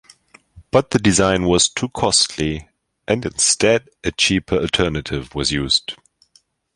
But 0.71 0.89
the 0.89 0.97
design 0.97 1.43
was 1.45 1.69
too 1.69 1.87
costly 1.89 2.67
and 3.07 3.23
instead 3.23 3.87
a 4.03 4.11
cheaper 4.11 4.55
alternative 4.57 5.35
was 5.35 5.51
used. 5.51 5.93